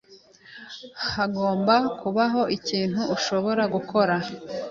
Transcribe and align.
Hagomba 1.13 1.75
kubaho 1.99 2.41
ikintu 2.57 3.01
nshobora 3.15 3.63
gukora. 3.73 4.15